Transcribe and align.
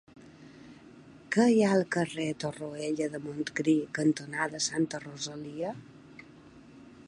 Què 1.35 1.43
hi 1.55 1.59
ha 1.65 1.73
al 1.79 1.83
carrer 1.95 2.25
Torroella 2.43 3.11
de 3.17 3.21
Montgrí 3.27 3.77
cantonada 4.01 4.65
Santa 4.71 5.01
Rosalia? 5.07 5.79